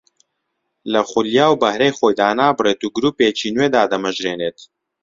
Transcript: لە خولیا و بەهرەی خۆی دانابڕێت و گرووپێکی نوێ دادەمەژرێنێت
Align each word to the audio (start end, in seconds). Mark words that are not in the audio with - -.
لە 0.91 1.01
خولیا 1.09 1.45
و 1.49 1.59
بەهرەی 1.61 1.95
خۆی 1.97 2.17
دانابڕێت 2.19 2.79
و 2.83 2.93
گرووپێکی 2.95 3.53
نوێ 3.55 3.67
دادەمەژرێنێت 3.75 4.57